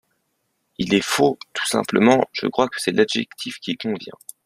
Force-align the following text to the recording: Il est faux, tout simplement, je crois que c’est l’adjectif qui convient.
Il 0.79 0.95
est 0.95 1.03
faux, 1.05 1.37
tout 1.53 1.67
simplement, 1.67 2.25
je 2.33 2.47
crois 2.47 2.67
que 2.67 2.79
c’est 2.81 2.89
l’adjectif 2.91 3.59
qui 3.59 3.77
convient. 3.77 4.15